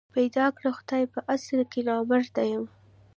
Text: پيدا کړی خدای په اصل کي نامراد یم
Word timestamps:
پيدا 0.15 0.45
کړی 0.57 0.69
خدای 0.77 1.03
په 1.13 1.19
اصل 1.33 1.59
کي 1.71 1.81
نامراد 1.87 2.35
یم 2.51 2.65